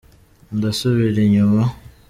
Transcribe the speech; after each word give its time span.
ndasubira 0.57 1.19
inyuma. 1.25 1.61